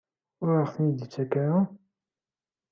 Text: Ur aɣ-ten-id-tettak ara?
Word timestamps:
Ur 0.43 0.49
aɣ-ten-id-tettak 0.61 1.33
ara? 1.43 1.59